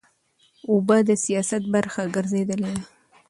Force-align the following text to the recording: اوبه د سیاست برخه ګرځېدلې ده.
اوبه 0.71 0.97
د 1.07 1.11
سیاست 1.25 1.63
برخه 1.73 2.03
ګرځېدلې 2.15 2.71
ده. 2.75 2.83